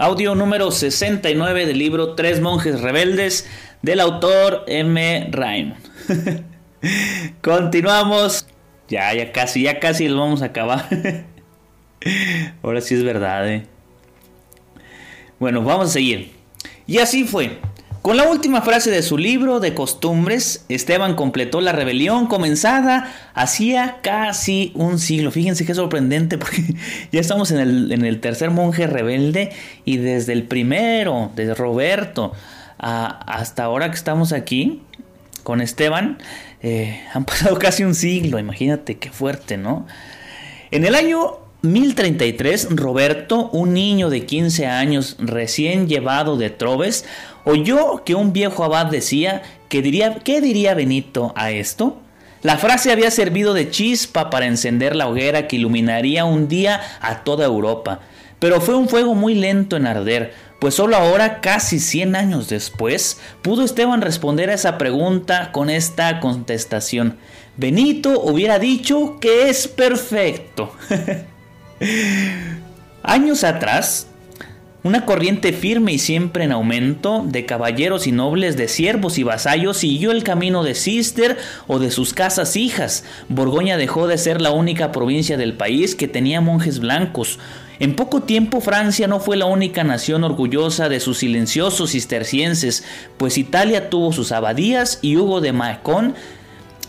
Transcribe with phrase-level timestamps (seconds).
[0.00, 3.46] Audio número 69 del libro Tres monjes rebeldes
[3.82, 5.28] del autor M.
[5.30, 5.76] Raymond.
[7.42, 8.46] Continuamos.
[8.88, 10.88] Ya, ya casi, ya casi lo vamos a acabar.
[12.62, 13.66] Ahora sí es verdad, eh.
[15.38, 16.32] Bueno, vamos a seguir.
[16.86, 17.58] Y así fue.
[18.02, 23.98] Con la última frase de su libro de costumbres, Esteban completó la rebelión comenzada hacía
[24.02, 25.30] casi un siglo.
[25.30, 26.62] Fíjense qué sorprendente porque
[27.12, 29.50] ya estamos en el, en el tercer monje rebelde
[29.84, 32.32] y desde el primero, de Roberto,
[32.78, 34.80] hasta ahora que estamos aquí
[35.42, 36.16] con Esteban,
[36.62, 38.38] eh, han pasado casi un siglo.
[38.38, 39.86] Imagínate qué fuerte, ¿no?
[40.70, 47.04] En el año 1033, Roberto, un niño de 15 años recién llevado de Troves,
[47.44, 51.98] oyó que un viejo abad decía que diría, ¿qué diría Benito a esto?
[52.42, 57.22] La frase había servido de chispa para encender la hoguera que iluminaría un día a
[57.22, 58.00] toda Europa,
[58.38, 63.18] pero fue un fuego muy lento en arder, pues solo ahora, casi 100 años después,
[63.40, 67.16] pudo Esteban responder a esa pregunta con esta contestación.
[67.56, 70.74] Benito hubiera dicho que es perfecto.
[73.02, 74.08] Años atrás,
[74.82, 79.78] una corriente firme y siempre en aumento de caballeros y nobles, de siervos y vasallos
[79.78, 81.36] siguió el camino de Cister
[81.66, 83.04] o de sus casas hijas.
[83.28, 87.38] Borgoña dejó de ser la única provincia del país que tenía monjes blancos.
[87.78, 92.84] En poco tiempo Francia no fue la única nación orgullosa de sus silenciosos cistercienses,
[93.16, 96.14] pues Italia tuvo sus abadías y Hugo de Macón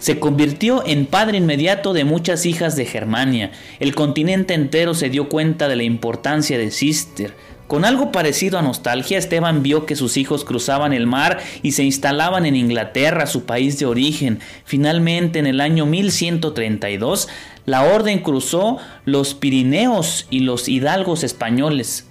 [0.00, 3.52] se convirtió en padre inmediato de muchas hijas de Germania.
[3.80, 7.34] El continente entero se dio cuenta de la importancia de Cister.
[7.70, 11.84] Con algo parecido a nostalgia, Esteban vio que sus hijos cruzaban el mar y se
[11.84, 14.40] instalaban en Inglaterra, su país de origen.
[14.64, 17.28] Finalmente, en el año 1132,
[17.66, 22.08] la orden cruzó los Pirineos y los hidalgos españoles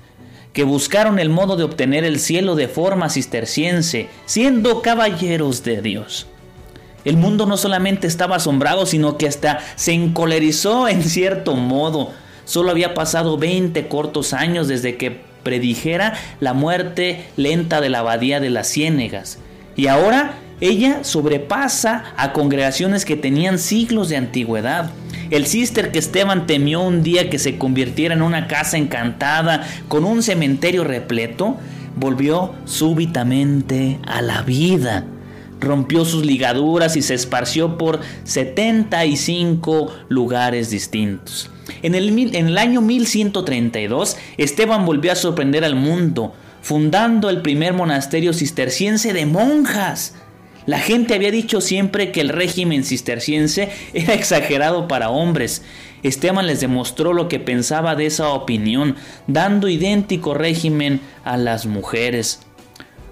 [0.54, 6.28] que buscaron el modo de obtener el cielo de forma cisterciense, siendo caballeros de Dios.
[7.04, 12.14] El mundo no solamente estaba asombrado, sino que hasta se encolerizó en cierto modo.
[12.46, 18.40] Solo había pasado 20 cortos años desde que predijera la muerte lenta de la abadía
[18.40, 19.40] de las Ciénegas.
[19.76, 24.92] Y ahora ella sobrepasa a congregaciones que tenían siglos de antigüedad.
[25.30, 30.04] El cister que Esteban temió un día que se convirtiera en una casa encantada con
[30.04, 31.58] un cementerio repleto,
[31.96, 35.06] volvió súbitamente a la vida
[35.60, 41.50] rompió sus ligaduras y se esparció por 75 lugares distintos.
[41.82, 47.74] En el, en el, año 1132, Esteban volvió a sorprender al mundo, fundando el primer
[47.74, 50.16] monasterio cisterciense de monjas.
[50.66, 55.64] La gente había dicho siempre que el régimen cisterciense era exagerado para hombres.
[56.04, 58.96] Esteban les demostró lo que pensaba de esa opinión,
[59.28, 62.42] dando idéntico régimen a las mujeres.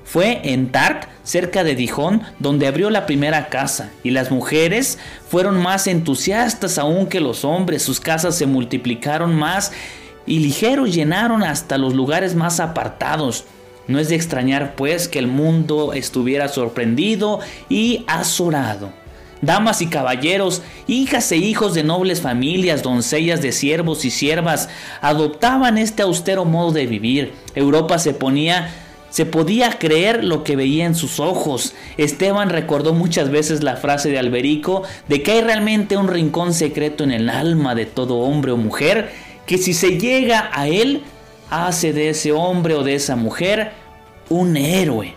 [0.07, 4.97] Fue en Tart, cerca de Dijon, donde abrió la primera casa, y las mujeres
[5.28, 9.73] fueron más entusiastas aún que los hombres, sus casas se multiplicaron más
[10.25, 13.44] y ligeros llenaron hasta los lugares más apartados.
[13.90, 18.94] No es de extrañar pues que el mundo estuviera sorprendido y azorado.
[19.41, 24.69] Damas y caballeros, hijas e hijos de nobles familias, doncellas de siervos y siervas,
[25.01, 27.34] adoptaban este austero modo de vivir.
[27.56, 28.69] Europa se ponía
[29.09, 31.73] se podía creer lo que veía en sus ojos.
[31.97, 37.03] Esteban recordó muchas veces la frase de Alberico de que hay realmente un rincón secreto
[37.03, 39.12] en el alma de todo hombre o mujer
[39.46, 41.03] que si se llega a él,
[41.50, 43.72] hace de ese hombre o de esa mujer
[44.29, 45.16] un héroe.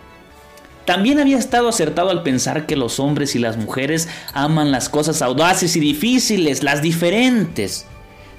[0.85, 5.21] También había estado acertado al pensar que los hombres y las mujeres aman las cosas
[5.21, 7.85] audaces y difíciles, las diferentes,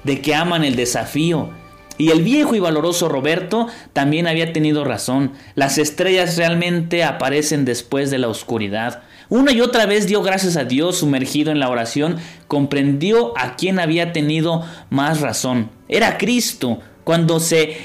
[0.03, 1.51] de que aman el desafío,
[1.97, 5.33] y el viejo y valoroso Roberto también había tenido razón.
[5.55, 9.03] Las estrellas realmente aparecen después de la oscuridad.
[9.29, 12.17] Una y otra vez dio gracias a Dios sumergido en la oración,
[12.47, 15.69] comprendió a quien había tenido más razón.
[15.87, 17.77] Era Cristo, cuando, se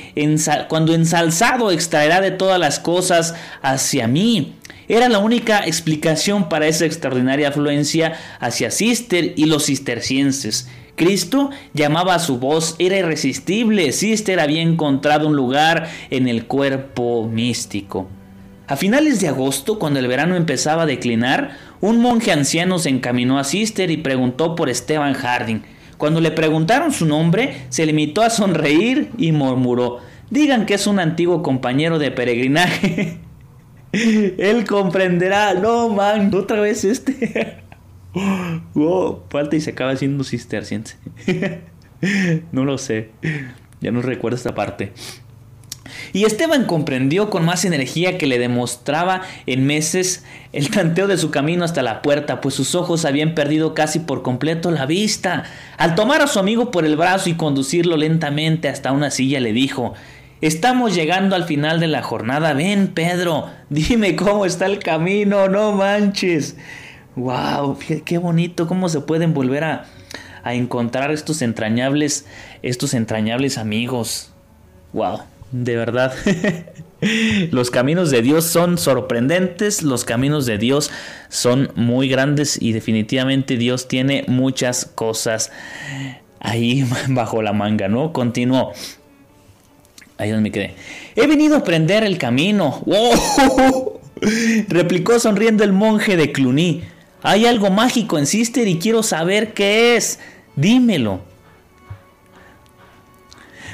[0.68, 4.54] cuando ensalzado extraerá de todas las cosas hacia mí.
[4.88, 10.68] Era la única explicación para esa extraordinaria afluencia hacia Cister y los cistercienses.
[10.98, 17.26] Cristo llamaba a su voz, era irresistible, Sister había encontrado un lugar en el cuerpo
[17.26, 18.08] místico.
[18.66, 23.38] A finales de agosto, cuando el verano empezaba a declinar, un monje anciano se encaminó
[23.38, 25.62] a Sister y preguntó por Esteban Harding.
[25.96, 30.98] Cuando le preguntaron su nombre, se limitó a sonreír y murmuró, digan que es un
[30.98, 33.20] antiguo compañero de peregrinaje.
[33.92, 37.62] Él comprenderá, no man, otra vez este.
[38.74, 40.96] oh, falta y se acaba siendo cisterciense.
[42.52, 43.10] no lo sé,
[43.80, 44.92] ya no recuerdo esta parte.
[46.12, 51.30] Y Esteban comprendió con más energía que le demostraba en meses el tanteo de su
[51.30, 55.44] camino hasta la puerta, pues sus ojos habían perdido casi por completo la vista.
[55.76, 59.52] Al tomar a su amigo por el brazo y conducirlo lentamente hasta una silla, le
[59.52, 59.94] dijo
[60.40, 62.52] Estamos llegando al final de la jornada.
[62.52, 66.56] Ven, Pedro, dime cómo está el camino, no manches.
[67.18, 69.86] Wow, qué bonito, cómo se pueden volver a,
[70.44, 72.26] a encontrar estos entrañables,
[72.62, 74.32] estos entrañables amigos.
[74.92, 75.20] Wow
[75.52, 76.12] de verdad.
[77.50, 80.90] los caminos de Dios son sorprendentes, los caminos de Dios
[81.28, 85.50] son muy grandes y definitivamente Dios tiene muchas cosas
[86.40, 88.12] ahí bajo la manga, ¿no?
[88.12, 88.72] Continuó.
[90.18, 90.74] Ahí donde me quedé.
[91.14, 92.82] He venido a aprender el camino.
[94.68, 96.82] Replicó sonriendo el monje de Cluny.
[97.22, 100.20] Hay algo mágico en Sister y quiero saber qué es.
[100.56, 101.20] Dímelo.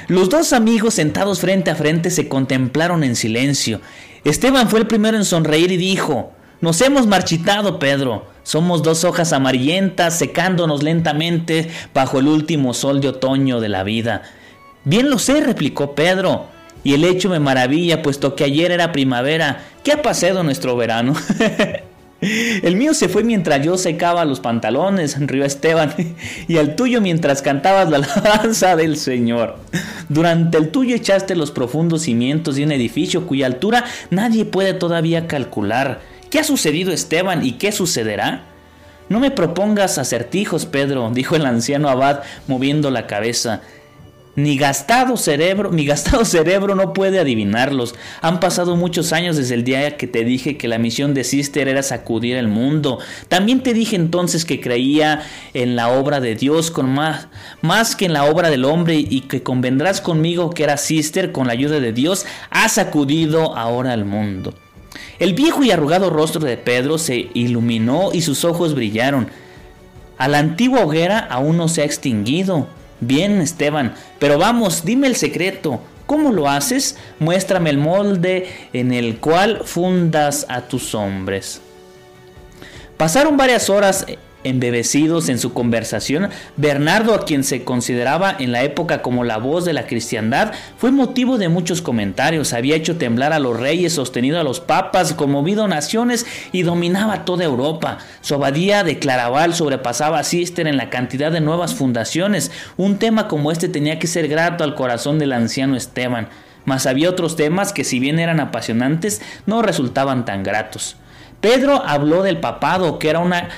[0.07, 3.81] Los dos amigos sentados frente a frente se contemplaron en silencio.
[4.23, 6.31] Esteban fue el primero en sonreír y dijo,
[6.61, 8.27] Nos hemos marchitado, Pedro.
[8.43, 14.21] Somos dos hojas amarillentas secándonos lentamente bajo el último sol de otoño de la vida.
[14.83, 16.47] Bien lo sé, replicó Pedro.
[16.83, 19.63] Y el hecho me maravilla, puesto que ayer era primavera.
[19.83, 21.15] ¿Qué ha pasado nuestro verano?
[22.21, 25.93] El mío se fue mientras yo secaba los pantalones, rió Esteban,
[26.47, 29.57] y el tuyo mientras cantabas la alabanza del Señor.
[30.09, 35.27] Durante el tuyo echaste los profundos cimientos de un edificio cuya altura nadie puede todavía
[35.27, 35.99] calcular.
[36.29, 38.43] ¿Qué ha sucedido Esteban y qué sucederá?
[39.07, 43.61] No me propongas acertijos, Pedro, dijo el anciano abad moviendo la cabeza.
[44.35, 47.95] Ni gastado cerebro, mi gastado cerebro no puede adivinarlos.
[48.21, 51.69] Han pasado muchos años desde el día que te dije que la misión de Sister
[51.69, 52.99] era sacudir el mundo.
[53.29, 55.23] También te dije entonces que creía
[55.53, 57.27] en la obra de Dios con más,
[57.61, 61.47] más que en la obra del hombre y que convendrás conmigo que era Sister con
[61.47, 64.53] la ayuda de Dios ha sacudido ahora al mundo.
[65.17, 69.29] El viejo y arrugado rostro de Pedro se iluminó y sus ojos brillaron.
[70.17, 72.67] A la antigua hoguera aún no se ha extinguido.
[73.07, 75.79] Bien, Esteban, pero vamos, dime el secreto.
[76.07, 76.97] ¿Cómo lo haces?
[77.19, 81.61] Muéstrame el molde en el cual fundas a tus hombres.
[82.97, 84.07] Pasaron varias horas
[84.45, 89.65] embebecidos en su conversación, Bernardo, a quien se consideraba en la época como la voz
[89.65, 92.53] de la cristiandad, fue motivo de muchos comentarios.
[92.53, 97.43] Había hecho temblar a los reyes, sostenido a los papas, conmovido naciones y dominaba toda
[97.43, 97.97] Europa.
[98.21, 102.51] Su abadía de Claraval sobrepasaba a Cister en la cantidad de nuevas fundaciones.
[102.77, 106.29] Un tema como este tenía que ser grato al corazón del anciano Esteban.
[106.65, 110.97] Mas había otros temas que si bien eran apasionantes, no resultaban tan gratos.
[111.41, 113.49] Pedro habló del papado, que era una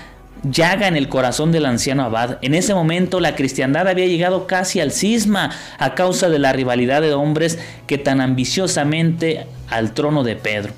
[0.43, 2.37] llaga en el corazón del anciano abad.
[2.41, 7.01] En ese momento la cristiandad había llegado casi al cisma a causa de la rivalidad
[7.01, 10.73] de hombres que tan ambiciosamente al trono de Pedro.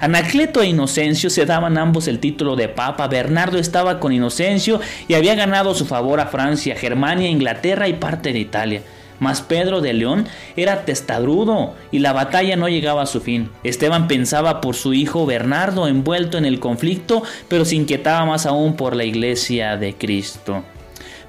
[0.00, 3.08] Anacleto e Inocencio se daban ambos el título de papa.
[3.08, 8.32] Bernardo estaba con Inocencio y había ganado su favor a Francia, Germania, Inglaterra y parte
[8.32, 8.82] de Italia.
[9.20, 13.50] Mas Pedro de León era testarudo y la batalla no llegaba a su fin.
[13.62, 18.76] Esteban pensaba por su hijo Bernardo envuelto en el conflicto, pero se inquietaba más aún
[18.76, 20.64] por la iglesia de Cristo.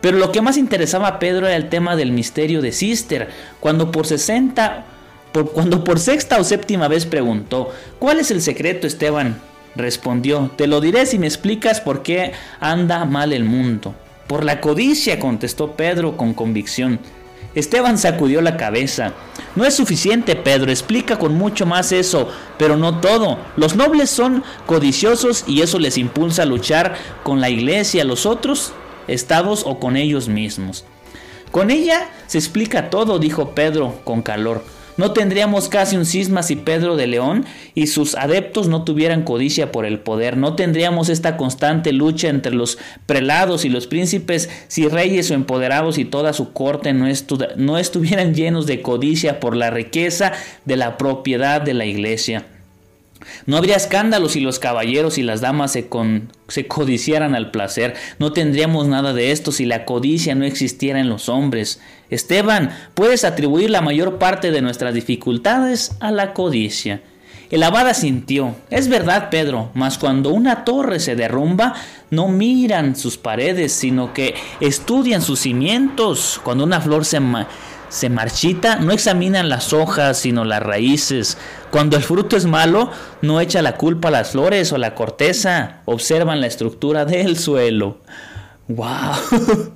[0.02, 3.92] Pero lo que más interesaba a Pedro era el tema del misterio de Cister, cuando
[3.92, 4.86] por 60
[5.32, 9.42] por, cuando por sexta o séptima vez preguntó, ¿cuál es el secreto, Esteban?
[9.76, 13.94] Respondió, te lo diré si me explicas por qué anda mal el mundo.
[14.28, 17.00] Por la codicia, contestó Pedro con convicción.
[17.54, 19.14] Esteban sacudió la cabeza.
[19.56, 23.38] No es suficiente, Pedro, explica con mucho más eso, pero no todo.
[23.56, 28.74] Los nobles son codiciosos y eso les impulsa a luchar con la iglesia, los otros
[29.08, 30.86] estados o con ellos mismos.
[31.52, 34.64] Con ella se explica todo, dijo Pedro con calor.
[34.98, 39.72] No tendríamos casi un cisma si Pedro de León y sus adeptos no tuvieran codicia
[39.72, 40.38] por el poder.
[40.38, 45.98] No tendríamos esta constante lucha entre los prelados y los príncipes si reyes o empoderados
[45.98, 47.08] y toda su corte no,
[47.58, 50.32] no estuvieran llenos de codicia por la riqueza
[50.64, 52.46] de la propiedad de la iglesia.
[53.46, 55.90] No habría escándalos si los caballeros y las damas se,
[56.48, 57.96] se, codiciaran al placer.
[58.20, 61.82] No tendríamos nada de esto si la codicia no existiera en los hombres.
[62.10, 67.02] Esteban, puedes atribuir la mayor parte de nuestras dificultades a la codicia.
[67.52, 68.56] El abad asintió.
[68.70, 71.74] Es verdad, Pedro, mas cuando una torre se derrumba,
[72.10, 76.42] no miran sus paredes, sino que estudian sus cimientos.
[76.44, 77.20] Cuando una flor se,
[77.96, 81.38] se marchita, no examinan las hojas, sino las raíces.
[81.72, 85.78] Cuando el fruto es malo, no echa la culpa a las flores o la corteza,
[85.86, 88.02] observan la estructura del suelo.
[88.68, 89.74] ¡Wow!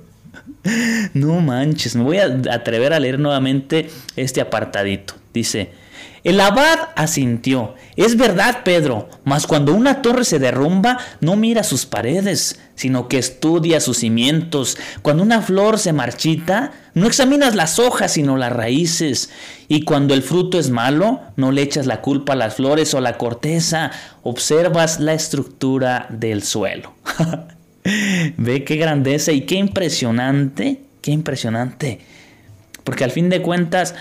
[1.14, 5.14] no manches, me voy a atrever a leer nuevamente este apartadito.
[5.32, 5.72] Dice,
[6.22, 7.74] el abad asintió.
[7.96, 13.18] Es verdad, Pedro, mas cuando una torre se derrumba, no mira sus paredes, sino que
[13.18, 14.78] estudia sus cimientos.
[15.02, 19.28] Cuando una flor se marchita, no examinas las hojas, sino las raíces.
[19.68, 23.02] Y cuando el fruto es malo, no le echas la culpa a las flores o
[23.02, 23.90] la corteza,
[24.22, 26.94] observas la estructura del suelo.
[28.38, 32.00] Ve qué grandeza y qué impresionante, qué impresionante.
[32.82, 33.94] Porque al fin de cuentas,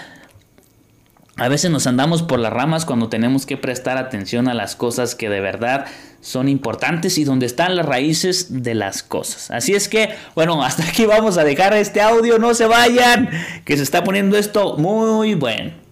[1.36, 5.15] a veces nos andamos por las ramas cuando tenemos que prestar atención a las cosas
[5.15, 5.86] que de verdad
[6.21, 9.51] son importantes y donde están las raíces de las cosas.
[9.51, 13.29] Así es que, bueno, hasta aquí vamos a dejar este audio, no se vayan,
[13.65, 15.88] que se está poniendo esto muy bueno.